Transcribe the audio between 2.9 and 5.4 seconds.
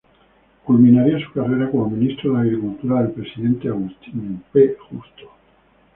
del presidente Agustín P. Justo.